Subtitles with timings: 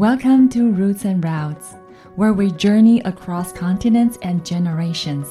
[0.00, 1.74] Welcome to Roots and Routes,
[2.16, 5.28] where we journey across continents and generations.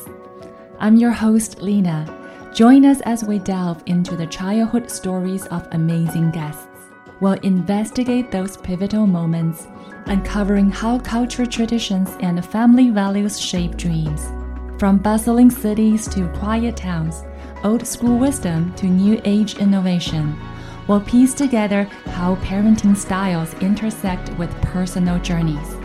[0.77, 2.05] I'm your host, Lena.
[2.53, 6.67] Join us as we delve into the childhood stories of amazing guests.
[7.19, 9.65] We'll investigate those pivotal moments,
[10.05, 14.27] uncovering how culture traditions and family values shape dreams.
[14.77, 17.23] From bustling cities to quiet towns,
[17.63, 20.39] old school wisdom to new age innovation
[20.89, 21.83] will piece together
[22.17, 25.75] how parenting styles intersect with personal journeys.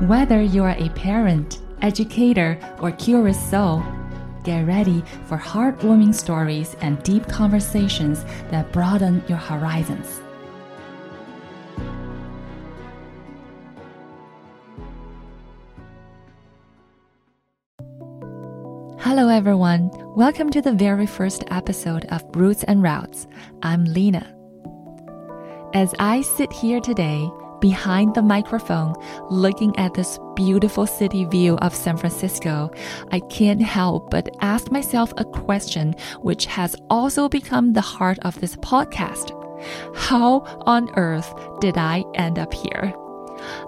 [0.00, 3.82] Whether you are a parent, educator, or curious soul,
[4.44, 10.20] get ready for heartwarming stories and deep conversations that broaden your horizons.
[18.98, 19.90] Hello, everyone.
[20.14, 23.26] Welcome to the very first episode of Roots and Routes.
[23.62, 24.39] I'm Lena.
[25.72, 28.92] As I sit here today, behind the microphone,
[29.30, 32.72] looking at this beautiful city view of San Francisco,
[33.12, 38.40] I can't help but ask myself a question which has also become the heart of
[38.40, 39.30] this podcast.
[39.94, 42.92] How on earth did I end up here?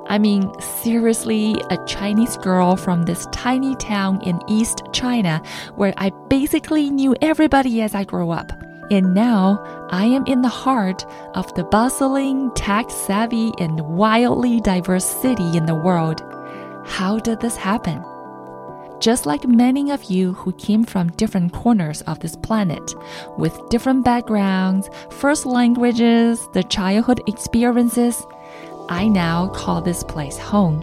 [0.09, 5.41] I mean, seriously, a Chinese girl from this tiny town in East China
[5.77, 8.51] where I basically knew everybody as I grew up.
[8.91, 11.05] And now I am in the heart
[11.35, 16.23] of the bustling, tech savvy, and wildly diverse city in the world.
[16.87, 18.03] How did this happen?
[19.01, 22.95] Just like many of you who came from different corners of this planet,
[23.37, 28.27] with different backgrounds, first languages, the childhood experiences,
[28.89, 30.83] I now call this place home.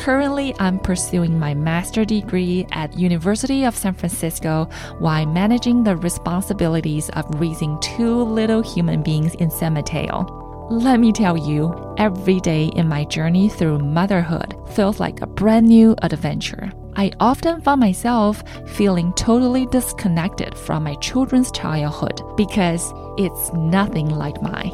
[0.00, 4.64] Currently, I'm pursuing my master degree at University of San Francisco
[4.98, 10.24] while managing the responsibilities of raising two little human beings in San Mateo.
[10.70, 15.68] Let me tell you, every day in my journey through motherhood feels like a brand
[15.68, 16.72] new adventure.
[16.96, 24.40] I often find myself feeling totally disconnected from my children's childhood because it's nothing like
[24.40, 24.72] mine.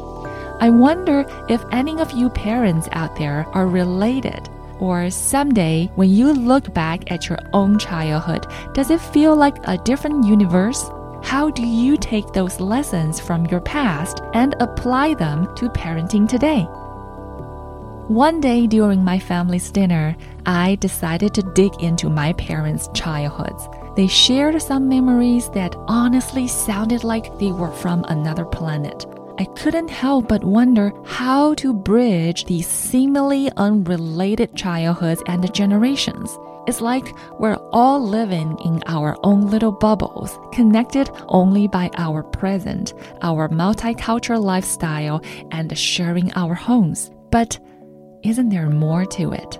[0.61, 6.33] I wonder if any of you parents out there are related or someday, when you
[6.33, 10.89] look back at your own childhood, does it feel like a different universe?
[11.23, 16.67] How do you take those lessons from your past and apply them to parenting today?
[18.07, 20.15] One day during my family's dinner,
[20.45, 23.67] I decided to dig into my parents' childhoods.
[23.97, 29.05] They shared some memories that honestly sounded like they were from another planet.
[29.39, 36.35] I couldn't help but wonder how to bridge these seemingly unrelated childhoods and generations.
[36.67, 42.93] It's like we're all living in our own little bubbles, connected only by our present,
[43.21, 45.21] our multicultural lifestyle,
[45.51, 47.11] and sharing our homes.
[47.29, 47.59] But
[48.23, 49.59] isn't there more to it?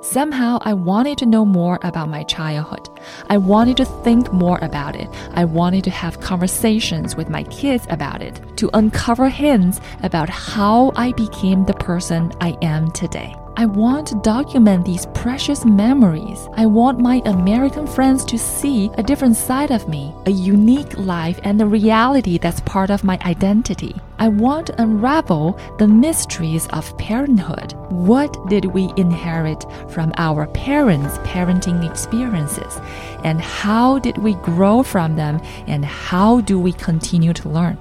[0.00, 2.88] Somehow, I wanted to know more about my childhood.
[3.28, 5.08] I wanted to think more about it.
[5.32, 10.92] I wanted to have conversations with my kids about it, to uncover hints about how
[10.94, 13.34] I became the person I am today.
[13.58, 16.48] I want to document these precious memories.
[16.52, 21.40] I want my American friends to see a different side of me, a unique life,
[21.42, 23.96] and the reality that's part of my identity.
[24.20, 27.72] I want to unravel the mysteries of parenthood.
[27.90, 32.78] What did we inherit from our parents' parenting experiences?
[33.24, 35.40] And how did we grow from them?
[35.66, 37.76] And how do we continue to learn?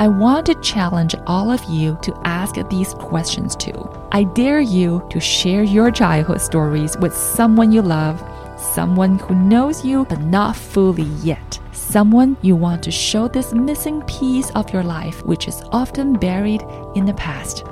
[0.00, 3.90] I want to challenge all of you to ask these questions too.
[4.12, 8.22] I dare you to share your childhood stories with someone you love,
[8.56, 14.02] someone who knows you but not fully yet, someone you want to show this missing
[14.02, 16.62] piece of your life, which is often buried
[16.94, 17.64] in the past.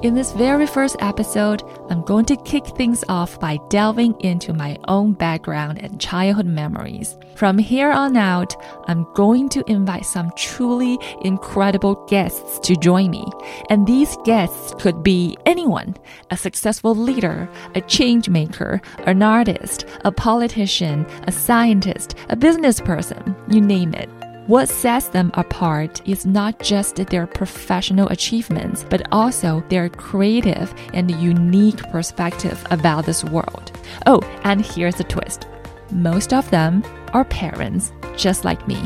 [0.00, 4.78] In this very first episode, I'm going to kick things off by delving into my
[4.86, 7.18] own background and childhood memories.
[7.34, 8.54] From here on out,
[8.86, 13.26] I'm going to invite some truly incredible guests to join me.
[13.70, 15.96] And these guests could be anyone
[16.30, 23.34] a successful leader, a change maker, an artist, a politician, a scientist, a business person,
[23.48, 24.08] you name it.
[24.48, 31.10] What sets them apart is not just their professional achievements, but also their creative and
[31.20, 33.72] unique perspective about this world.
[34.06, 35.46] Oh, and here's the twist
[35.90, 38.80] most of them are parents, just like me.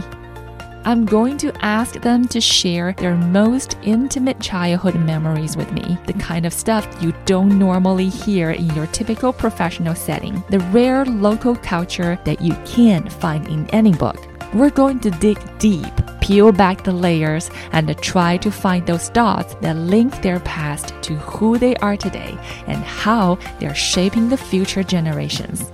[0.85, 6.15] I'm going to ask them to share their most intimate childhood memories with me, the
[6.15, 11.55] kind of stuff you don't normally hear in your typical professional setting, the rare local
[11.55, 16.85] culture that you can't find in any book we're going to dig deep peel back
[16.85, 21.75] the layers and try to find those dots that link their past to who they
[21.77, 22.39] are today
[22.69, 25.71] and how they're shaping the future generations.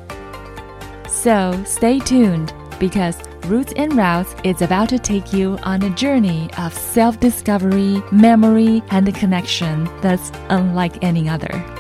[1.07, 6.51] So stay tuned because Roots and Routes is about to take you on a journey
[6.59, 11.78] of self discovery, memory, and connection that's unlike any other.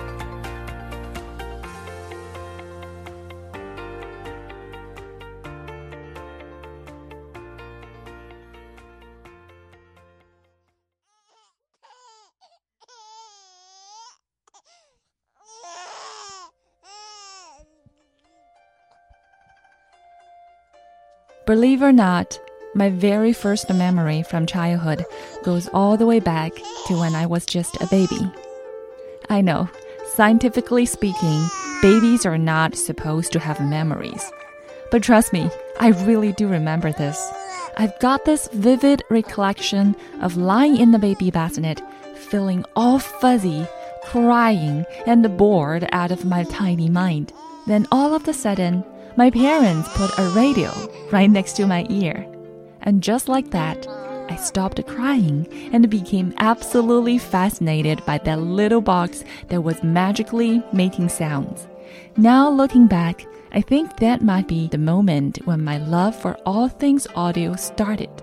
[21.48, 22.38] Believe or not,
[22.74, 25.06] my very first memory from childhood
[25.44, 26.52] goes all the way back
[26.86, 28.30] to when I was just a baby.
[29.30, 29.70] I know,
[30.12, 31.48] scientifically speaking,
[31.80, 34.30] babies are not supposed to have memories.
[34.90, 35.48] But trust me,
[35.80, 37.32] I really do remember this.
[37.78, 41.80] I've got this vivid recollection of lying in the baby bassinet,
[42.14, 43.66] feeling all fuzzy,
[44.04, 47.32] crying, and bored out of my tiny mind.
[47.66, 48.84] Then all of a sudden,
[49.18, 50.70] my parents put a radio
[51.10, 52.24] right next to my ear.
[52.82, 53.84] And just like that,
[54.30, 61.08] I stopped crying and became absolutely fascinated by that little box that was magically making
[61.08, 61.66] sounds.
[62.16, 66.68] Now looking back, I think that might be the moment when my love for all
[66.68, 68.22] things audio started.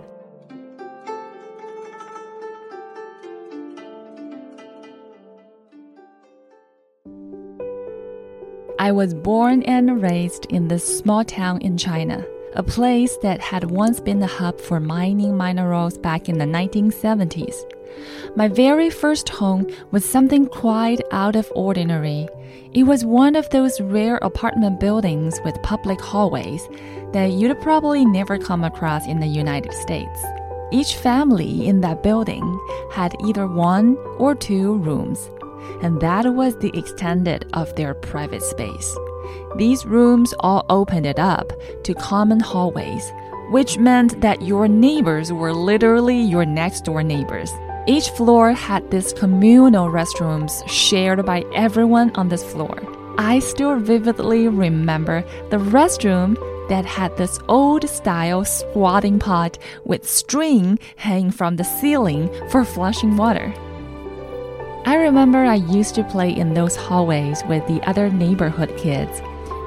[8.86, 12.24] I was born and raised in this small town in China,
[12.54, 17.56] a place that had once been a hub for mining minerals back in the 1970s.
[18.36, 22.28] My very first home was something quite out of ordinary.
[22.74, 26.70] It was one of those rare apartment buildings with public hallways
[27.12, 30.24] that you'd probably never come across in the United States.
[30.72, 32.46] Each family in that building
[32.92, 35.32] had either one or two rooms
[35.82, 38.96] and that was the extended of their private space.
[39.58, 41.54] These rooms all opened it up
[41.84, 43.12] to common hallways,
[43.50, 47.52] which meant that your neighbors were literally your next door neighbors.
[47.88, 52.78] Each floor had these communal restrooms shared by everyone on this floor.
[53.18, 56.36] I still vividly remember the restroom
[56.68, 63.18] that had this old style squatting pot with string hanging from the ceiling for flushing
[63.18, 63.54] water.
[64.88, 69.20] I remember I used to play in those hallways with the other neighborhood kids,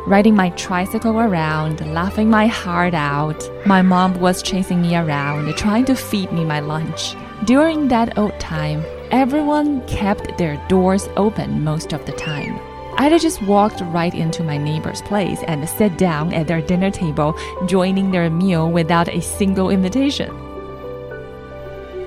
[0.06, 3.42] riding my tricycle around, laughing my heart out.
[3.66, 7.16] My mom was chasing me around, trying to feed me my lunch.
[7.46, 12.56] During that old time, everyone kept their doors open most of the time.
[12.96, 17.36] I'd just walked right into my neighbor's place and sat down at their dinner table,
[17.66, 20.47] joining their meal without a single invitation.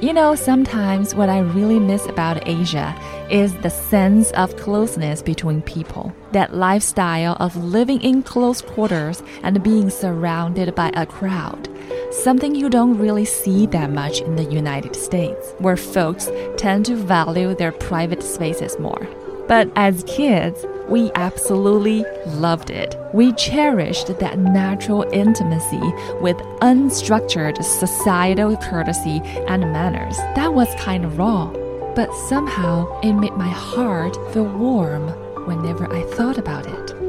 [0.01, 3.00] You know, sometimes what I really miss about Asia
[3.30, 6.12] is the sense of closeness between people.
[6.31, 11.69] That lifestyle of living in close quarters and being surrounded by a crowd.
[12.09, 16.95] Something you don't really see that much in the United States, where folks tend to
[16.95, 19.07] value their private spaces more.
[19.51, 22.95] But as kids, we absolutely loved it.
[23.13, 25.81] We cherished that natural intimacy
[26.21, 29.19] with unstructured societal courtesy
[29.50, 30.15] and manners.
[30.36, 31.48] That was kind of raw,
[31.95, 35.09] but somehow it made my heart feel warm
[35.45, 37.01] whenever I thought about it.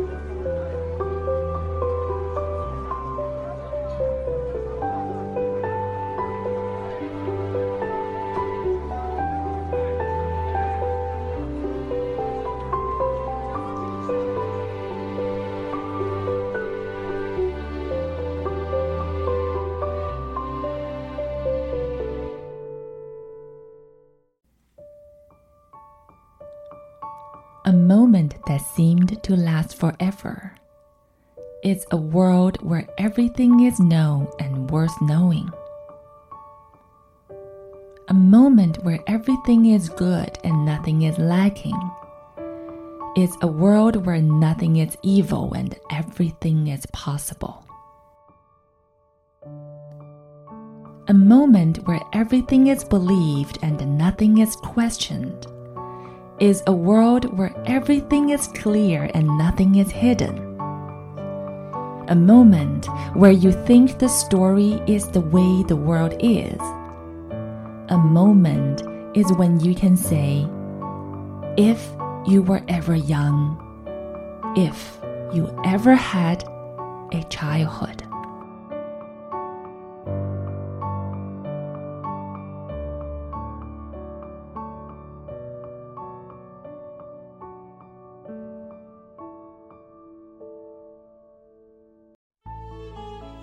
[28.75, 30.55] Seemed to last forever.
[31.63, 35.51] It's a world where everything is known and worth knowing.
[38.09, 41.79] A moment where everything is good and nothing is lacking.
[43.15, 47.65] It's a world where nothing is evil and everything is possible.
[51.09, 55.47] A moment where everything is believed and nothing is questioned
[56.41, 60.39] is a world where everything is clear and nothing is hidden.
[62.09, 66.61] A moment where you think the story is the way the world is.
[67.89, 68.83] A moment
[69.17, 70.49] is when you can say,
[71.57, 71.91] if
[72.27, 73.59] you were ever young,
[74.57, 74.99] if
[75.33, 76.45] you ever had
[77.13, 78.03] a childhood.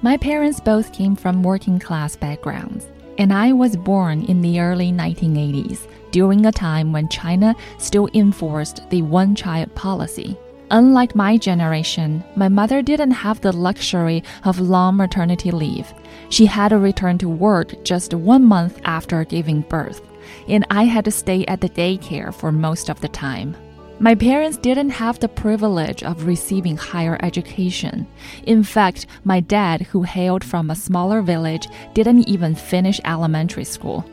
[0.01, 2.88] My parents both came from working class backgrounds,
[3.18, 8.89] and I was born in the early 1980s during a time when China still enforced
[8.89, 10.38] the one child policy.
[10.72, 15.94] Unlike my generation, my mother didn't have the luxury of long maternity leave.
[16.29, 20.01] She had to return to work just one month after giving birth,
[20.48, 23.53] and I had to stay at the daycare for most of the time.
[24.01, 28.08] My parents didn't have the privilege of receiving higher education.
[28.44, 34.06] In fact, my dad, who hailed from a smaller village, didn't even finish elementary school.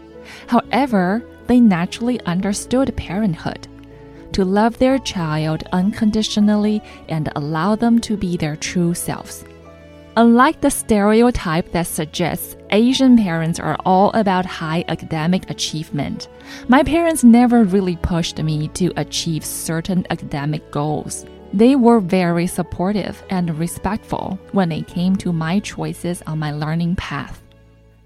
[0.49, 3.69] However, they naturally understood parenthood
[4.33, 9.45] to love their child unconditionally and allow them to be their true selves.
[10.19, 16.29] Unlike the stereotype that suggests Asian parents are all about high academic achievement,
[16.69, 21.27] my parents never really pushed me to achieve certain academic goals.
[21.53, 26.97] They were very supportive and respectful when it came to my choices on my learning
[26.97, 27.43] path.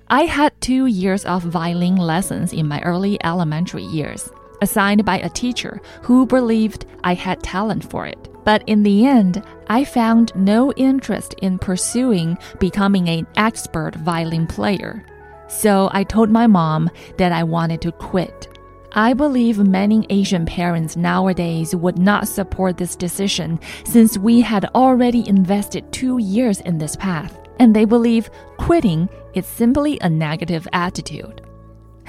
[0.09, 4.29] I had two years of violin lessons in my early elementary years
[4.61, 8.29] assigned by a teacher who believed I had talent for it.
[8.45, 15.05] But in the end, I found no interest in pursuing becoming an expert violin player.
[15.49, 18.49] So I told my mom that I wanted to quit.
[18.93, 25.29] I believe many Asian parents nowadays would not support this decision since we had already
[25.29, 31.43] invested two years in this path, and they believe quitting is simply a negative attitude.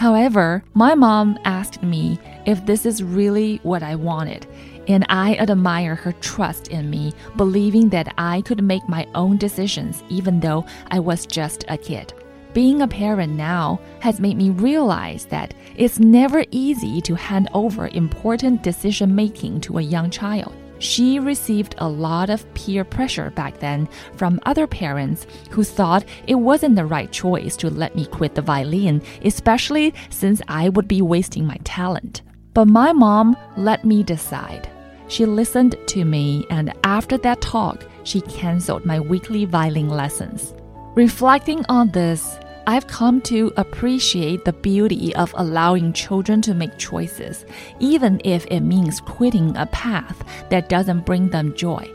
[0.02, 2.18] However, my mom asked me
[2.48, 4.48] if this is really what I wanted,
[4.88, 10.04] and I admire her trust in me, believing that I could make my own decisions
[10.10, 12.16] even though I was just a kid.
[12.52, 17.88] Being a parent now has made me realize that it's never easy to hand over
[17.90, 20.56] important decision making to a young child.
[20.82, 26.34] She received a lot of peer pressure back then from other parents who thought it
[26.34, 31.04] wasn't the right choice to let me quit the violin, especially since I would be
[31.04, 32.24] wasting my talent.
[32.56, 34.68] But my mom let me decide.
[35.08, 40.56] She listened to me, and after that talk, she canceled my weekly violin lessons.
[40.96, 47.46] Reflecting on this, I've come to appreciate the beauty of allowing children to make choices,
[47.80, 51.90] even if it means quitting a path that doesn't bring them joy.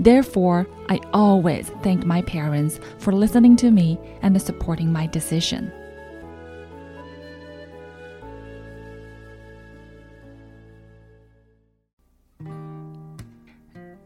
[0.00, 5.72] Therefore, I always thank my parents for listening to me and supporting my decision.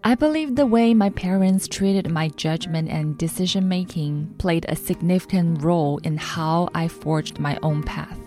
[0.05, 5.63] I believe the way my parents treated my judgment and decision making played a significant
[5.63, 8.19] role in how I forged my own path.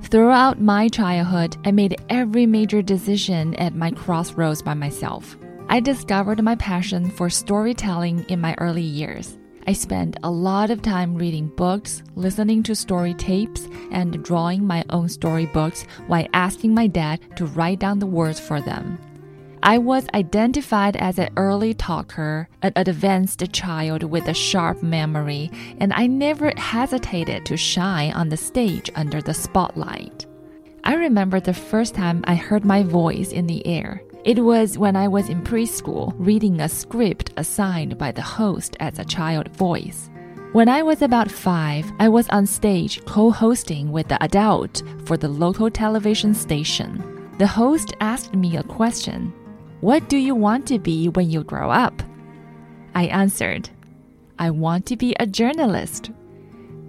[0.00, 5.36] Throughout my childhood, I made every major decision at my crossroads by myself.
[5.68, 9.38] I discovered my passion for storytelling in my early years.
[9.68, 14.84] I spent a lot of time reading books, listening to story tapes, and drawing my
[14.90, 18.98] own storybooks while asking my dad to write down the words for them.
[19.64, 25.92] I was identified as an early talker, an advanced child with a sharp memory, and
[25.92, 30.26] I never hesitated to shine on the stage under the spotlight.
[30.82, 34.02] I remember the first time I heard my voice in the air.
[34.24, 38.98] It was when I was in preschool reading a script assigned by the host as
[38.98, 40.10] a child voice.
[40.50, 45.16] When I was about five, I was on stage co hosting with the adult for
[45.16, 47.30] the local television station.
[47.38, 49.32] The host asked me a question
[49.82, 52.04] what do you want to be when you grow up?
[52.94, 53.68] I answered,
[54.38, 56.12] I want to be a journalist.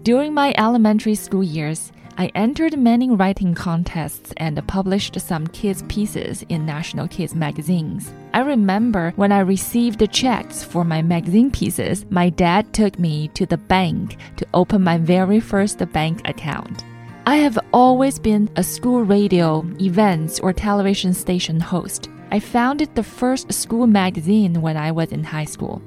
[0.03, 6.45] During my elementary school years, I entered many writing contests and published some kids' pieces
[6.49, 8.13] in national kids magazines.
[8.31, 13.29] I remember when I received the checks for my magazine pieces, my dad took me
[13.29, 16.83] to the bank to open my very first bank account.
[17.25, 22.09] I have always been a school radio, events, or television station host.
[22.33, 25.83] I founded the first school magazine when I was in high school.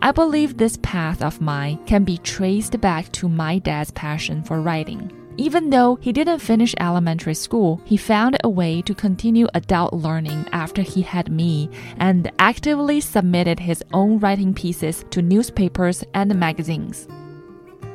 [0.00, 4.60] I believe this path of mine can be traced back to my dad's passion for
[4.60, 5.10] writing.
[5.38, 10.46] Even though he didn't finish elementary school, he found a way to continue adult learning
[10.52, 17.08] after he had me and actively submitted his own writing pieces to newspapers and magazines.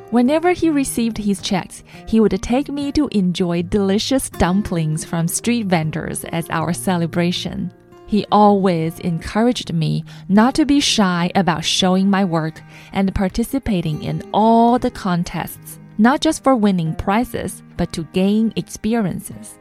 [0.10, 5.68] Whenever he received his checks, he would take me to enjoy delicious dumplings from street
[5.68, 7.74] vendors as our celebration.
[8.08, 12.62] He always encouraged me not to be shy about showing my work
[12.94, 19.60] and participating in all the contests, not just for winning prizes, but to gain experiences.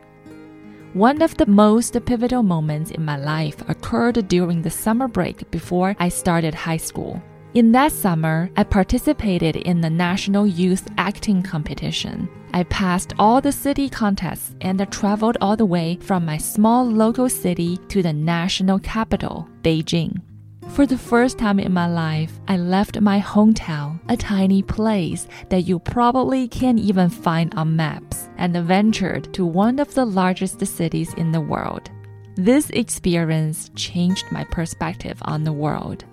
[0.93, 5.97] One of the most pivotal moments in my life occurred during the summer break before
[5.99, 7.21] I started high school.
[7.57, 12.29] In that summer, I participated in the National Youth Acting Competition.
[12.53, 17.31] I passed all the city contests and traveled all the way from my small local
[17.31, 20.21] city to the national capital, Beijing.
[20.69, 25.63] For the first time in my life, I left my hometown, a tiny place that
[25.63, 31.15] you probably can't even find on maps, and ventured to one of the largest cities
[31.15, 31.91] in the world.
[32.35, 36.05] This experience changed my perspective on the world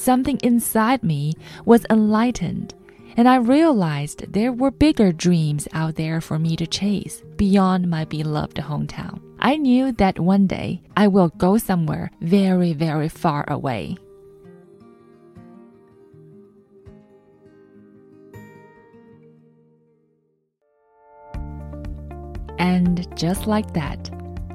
[0.00, 2.74] something inside me was enlightened,
[3.16, 8.04] and I realized there were bigger dreams out there for me to chase beyond my
[8.04, 9.20] beloved hometown.
[9.38, 13.96] I knew that one day I will go somewhere very, very far away.
[22.58, 24.10] And just like that,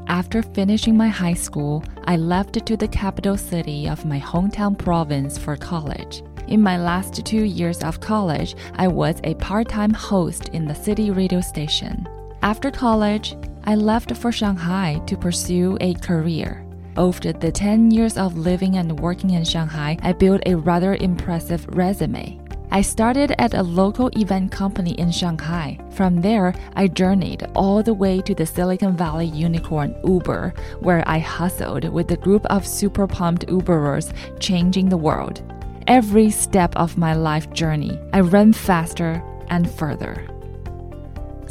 [0.07, 5.37] after finishing my high school, I left to the capital city of my hometown province
[5.37, 6.23] for college.
[6.47, 10.75] In my last two years of college, I was a part time host in the
[10.75, 12.07] city radio station.
[12.43, 16.63] After college, I left for Shanghai to pursue a career.
[16.97, 21.65] Over the 10 years of living and working in Shanghai, I built a rather impressive
[21.75, 22.39] resume.
[22.75, 25.79] I started at a local event company in Shanghai.
[25.91, 31.19] From there, I journeyed all the way to the Silicon Valley unicorn Uber, where I
[31.19, 35.41] hustled with a group of super pumped Uberers changing the world.
[35.87, 40.27] Every step of my life journey, I ran faster and further.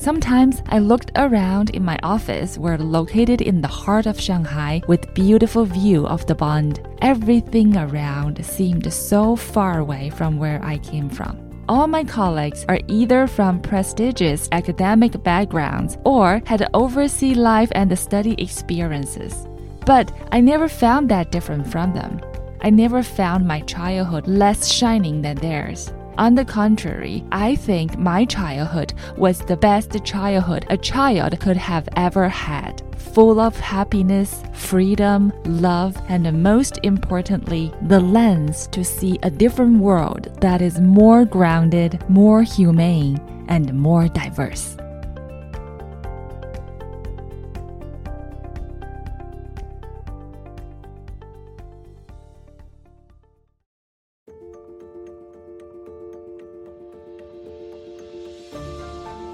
[0.04, 5.14] Sometimes I looked around in my office where located in the heart of Shanghai with
[5.14, 6.86] beautiful view of the Bund.
[7.00, 11.38] Everything around seemed so far away from where I came from.
[11.70, 18.34] All my colleagues are either from prestigious academic backgrounds or had overseas life and study
[18.36, 19.46] experiences.
[19.86, 22.20] But I never found that different from them.
[22.60, 25.90] I never found my childhood less shining than theirs.
[26.16, 31.88] On the contrary, I think my childhood was the best childhood a child could have
[31.96, 32.82] ever had.
[32.96, 40.40] Full of happiness, freedom, love, and most importantly, the lens to see a different world
[40.40, 44.76] that is more grounded, more humane, and more diverse.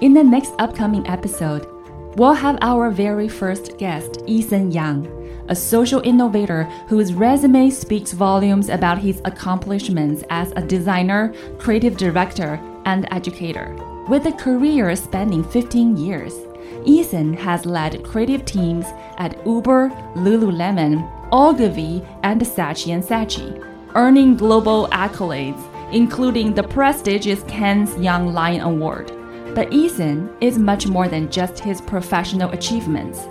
[0.01, 1.67] In the next upcoming episode,
[2.15, 5.05] we'll have our very first guest, Ethan Yang,
[5.47, 12.59] a social innovator whose resume speaks volumes about his accomplishments as a designer, creative director,
[12.85, 13.75] and educator.
[14.09, 16.33] With a career spanning 15 years,
[16.83, 18.87] Ethan has led creative teams
[19.19, 27.95] at Uber, Lululemon, Ogilvy, and Saatchi & Saatchi, earning global accolades, including the prestigious Cannes
[27.99, 29.20] Young Lion Award.
[29.53, 33.27] But Ethan is much more than just his professional achievements.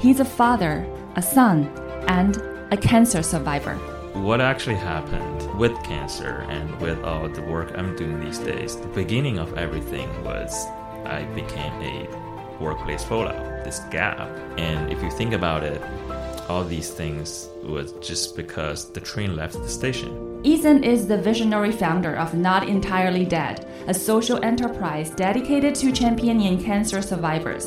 [0.00, 1.66] He's a father, a son,
[2.08, 2.36] and
[2.72, 3.74] a cancer survivor.
[4.14, 8.88] What actually happened with cancer and with all the work I'm doing these days, the
[8.88, 10.66] beginning of everything was
[11.04, 12.08] I became a
[12.60, 14.28] workplace fallout, this gap.
[14.58, 15.80] And if you think about it,
[16.50, 20.40] all these things was just because the train left the station.
[20.42, 26.60] Ethan is the visionary founder of Not Entirely Dead, a social enterprise dedicated to championing
[26.62, 27.66] cancer survivors.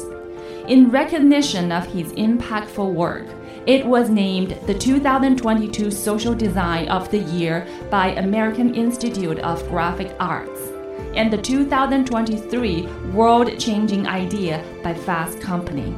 [0.67, 3.27] In recognition of his impactful work,
[3.65, 10.13] it was named the 2022 Social Design of the Year by American Institute of Graphic
[10.19, 10.59] Arts
[11.15, 12.81] and the 2023
[13.13, 15.95] World Changing Idea by Fast Company.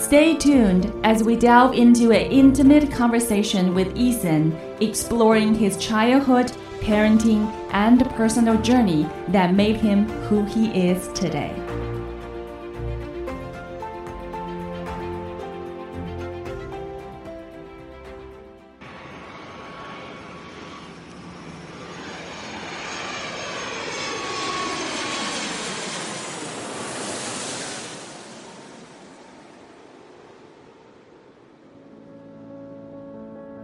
[0.00, 7.44] Stay tuned as we delve into an intimate conversation with Ethan, exploring his childhood, parenting,
[7.72, 11.54] and personal journey that made him who he is today.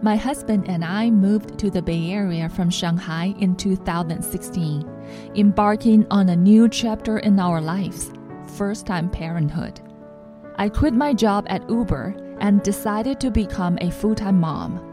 [0.01, 4.87] My husband and I moved to the Bay Area from Shanghai in 2016,
[5.35, 8.11] embarking on a new chapter in our lives
[8.57, 9.81] first time parenthood.
[10.55, 14.83] I quit my job at Uber and decided to become a full time mom.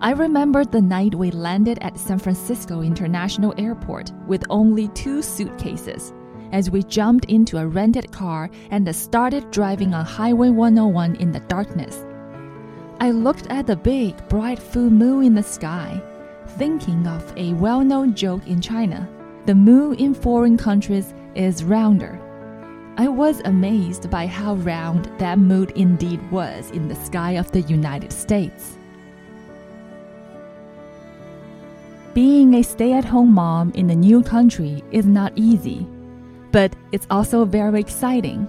[0.00, 6.12] I remember the night we landed at San Francisco International Airport with only two suitcases
[6.52, 11.40] as we jumped into a rented car and started driving on Highway 101 in the
[11.40, 12.04] darkness.
[13.00, 16.00] I looked at the big, bright full moon in the sky,
[16.58, 19.08] thinking of a well known joke in China
[19.46, 22.20] the moon in foreign countries is rounder.
[22.98, 27.62] I was amazed by how round that moon indeed was in the sky of the
[27.62, 28.76] United States.
[32.12, 35.86] Being a stay at home mom in a new country is not easy,
[36.52, 38.46] but it's also very exciting.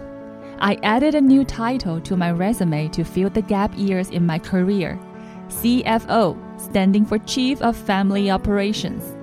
[0.62, 4.38] I added a new title to my resume to fill the gap years in my
[4.38, 5.00] career
[5.48, 9.16] CFO, standing for Chief of Family Operations.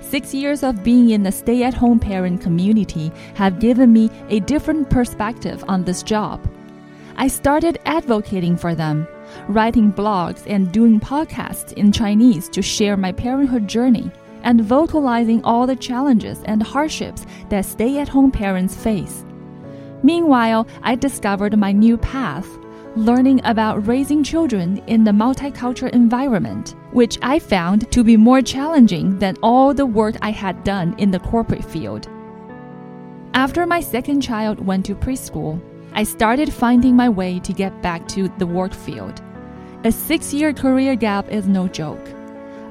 [0.00, 4.40] Six years of being in the stay at home parent community have given me a
[4.40, 6.46] different perspective on this job.
[7.16, 9.08] I started advocating for them,
[9.48, 14.10] writing blogs and doing podcasts in Chinese to share my parenthood journey,
[14.42, 19.24] and vocalizing all the challenges and hardships that stay at home parents face.
[20.02, 22.46] Meanwhile, I discovered my new path
[22.96, 29.18] learning about raising children in the multicultural environment, which I found to be more challenging
[29.18, 32.08] than all the work I had done in the corporate field.
[33.34, 35.60] After my second child went to preschool,
[35.92, 39.22] I started finding my way to get back to the work field.
[39.84, 42.04] A six year career gap is no joke.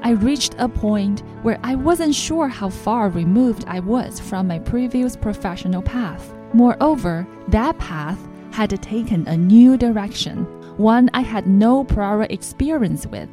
[0.02, 4.58] I reached a point where I wasn't sure how far removed I was from my
[4.58, 6.37] previous professional path.
[6.52, 8.18] Moreover, that path
[8.52, 10.44] had taken a new direction,
[10.78, 13.28] one I had no prior experience with.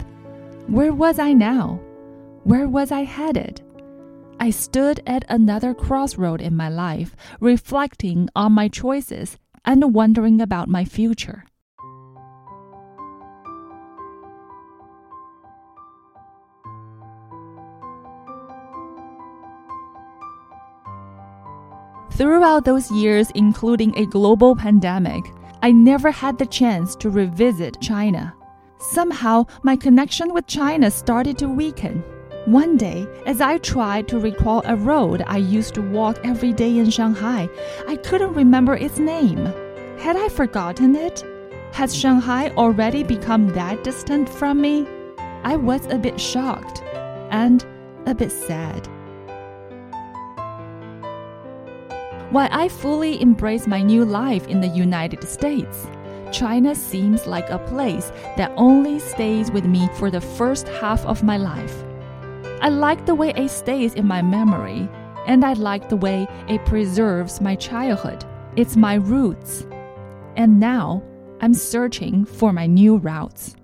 [0.67, 1.79] Where was I now?
[2.43, 3.61] Where was I headed?
[4.39, 10.67] I stood at another crossroad in my life, reflecting on my choices and wondering about
[10.67, 11.45] my future.
[22.15, 25.21] Throughout those years, including a global pandemic,
[25.61, 28.33] I never had the chance to revisit China.
[28.79, 32.01] Somehow, my connection with China started to weaken.
[32.45, 36.77] One day, as I tried to recall a road I used to walk every day
[36.77, 37.49] in Shanghai,
[37.85, 39.45] I couldn't remember its name.
[39.97, 41.21] Had I forgotten it?
[41.73, 44.87] Has Shanghai already become that distant from me?
[45.43, 46.81] I was a bit shocked
[47.29, 47.65] and
[48.05, 48.87] a bit sad.
[52.35, 55.87] While I fully embrace my new life in the United States,
[56.33, 61.23] China seems like a place that only stays with me for the first half of
[61.23, 61.73] my life.
[62.59, 64.89] I like the way it stays in my memory,
[65.25, 68.25] and I like the way it preserves my childhood.
[68.57, 69.65] It's my roots.
[70.35, 71.03] And now
[71.39, 73.55] I'm searching for my new routes.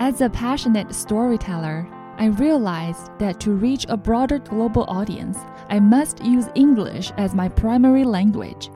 [0.00, 1.86] As a passionate storyteller,
[2.22, 5.36] I realized that to reach a broader global audience,
[5.68, 8.70] I must use English as my primary language.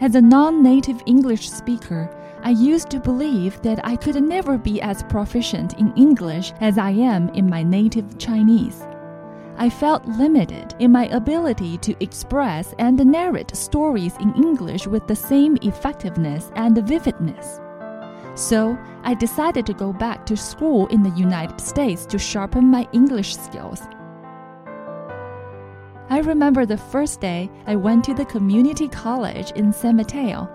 [0.00, 2.10] As a non native English speaker,
[2.42, 6.90] I used to believe that I could never be as proficient in English as I
[6.90, 8.82] am in my native Chinese.
[9.58, 15.14] I felt limited in my ability to express and narrate stories in English with the
[15.14, 17.60] same effectiveness and vividness.
[18.34, 22.88] So I decided to go back to school in the United States to sharpen my
[22.92, 23.82] English skills.
[26.08, 30.48] I remember the first day I went to the community college in San Mateo.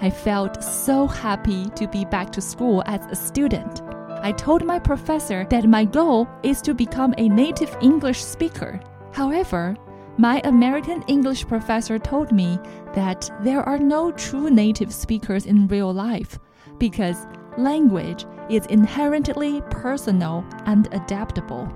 [0.00, 3.82] I felt so happy to be back to school as a student.
[4.22, 8.80] I told my professor that my goal is to become a native English speaker.
[9.12, 9.76] However,
[10.16, 12.58] my American English professor told me
[12.94, 16.38] that there are no true native speakers in real life
[16.78, 21.68] because language is inherently personal and adaptable.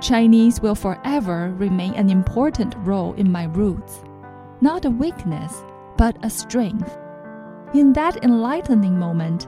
[0.00, 4.02] Chinese will forever remain an important role in my roots,
[4.60, 5.62] not a weakness,
[5.96, 6.98] but a strength.
[7.74, 9.46] In that enlightening moment,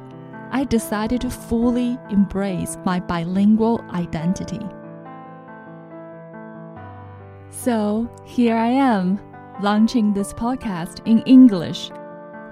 [0.53, 4.61] I decided to fully embrace my bilingual identity.
[7.51, 9.18] So here I am,
[9.61, 11.90] launching this podcast in English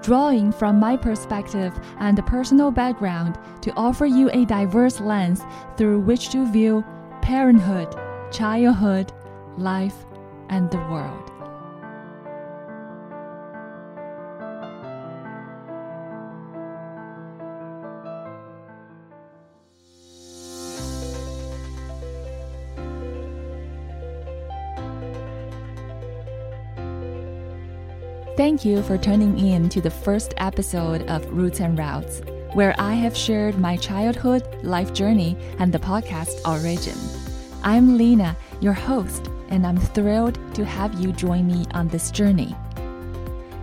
[0.03, 5.41] drawing from my perspective and personal background to offer you a diverse lens
[5.77, 6.83] through which to view
[7.21, 7.95] parenthood,
[8.31, 9.11] childhood,
[9.57, 10.05] life,
[10.49, 11.32] and the world.
[28.35, 32.93] Thank you for tuning in to the first episode of Roots and Routes, where I
[32.93, 36.97] have shared my childhood, life journey, and the podcast origin.
[37.61, 42.55] I'm Lena, your host, and I'm thrilled to have you join me on this journey.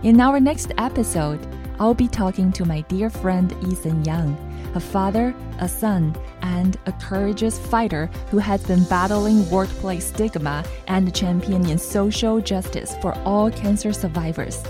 [0.03, 1.45] In our next episode,
[1.77, 4.37] I'll be talking to my dear friend Ethan Young,
[4.73, 11.13] a father, a son, and a courageous fighter who has been battling workplace stigma and
[11.13, 14.63] championing social justice for all cancer survivors.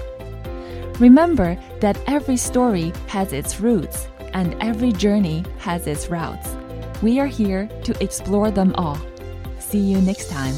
[0.99, 6.55] Remember that every story has its roots and every journey has its routes.
[7.01, 8.99] We are here to explore them all.
[9.59, 10.55] See you next time.